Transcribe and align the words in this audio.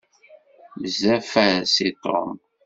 Bezzaf-as 0.81 1.73
i 1.85 1.87
Tom. 2.03 2.31